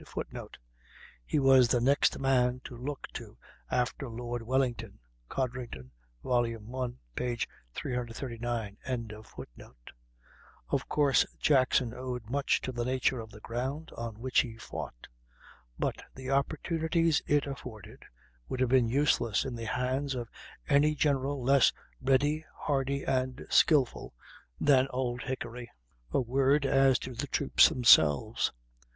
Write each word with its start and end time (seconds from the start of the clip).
[Footnote: 0.03 0.57
"He 1.23 1.37
was 1.37 1.67
the 1.67 1.79
next 1.79 2.17
man 2.17 2.59
to 2.63 2.75
look 2.75 3.05
to 3.13 3.37
after 3.69 4.09
Lord 4.09 4.41
Wellington" 4.41 4.97
(Codrington, 5.29 5.91
i, 6.25 6.57
339).] 7.75 9.11
Of 10.71 10.89
course 10.89 11.25
Jackson 11.39 11.93
owed 11.93 12.27
much 12.27 12.61
to 12.61 12.71
the 12.71 12.83
nature 12.83 13.19
of 13.19 13.29
the 13.29 13.39
ground 13.41 13.91
on 13.95 14.17
which 14.19 14.39
he 14.39 14.57
fought; 14.57 15.07
but 15.77 16.01
the 16.15 16.31
opportunities 16.31 17.21
it 17.27 17.45
afforded 17.45 18.01
would 18.49 18.59
have 18.59 18.69
been 18.69 18.89
useless 18.89 19.45
in 19.45 19.55
the 19.55 19.65
hands 19.67 20.15
of 20.15 20.31
any 20.67 20.95
general 20.95 21.43
less 21.43 21.71
ready, 22.01 22.43
hardy, 22.55 23.03
and 23.03 23.45
skilful 23.51 24.15
than 24.59 24.87
Old 24.89 25.21
Hickory. 25.21 25.69
A 26.11 26.19
word 26.21 26.65
as 26.65 26.97
to 26.97 27.13
the 27.13 27.27
troops 27.27 27.69
themselves. 27.69 28.51